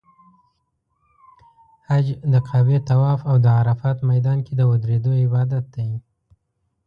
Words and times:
حج 1.87 2.07
د 2.31 2.33
کعبې 2.47 2.77
طواف 2.89 3.19
او 3.29 3.35
د 3.45 3.45
عرفات 3.59 3.97
میدان 4.11 4.37
کې 4.45 4.53
د 4.55 4.61
ودریدو 4.71 5.11
عبادت 5.23 5.65
دی. 5.75 5.89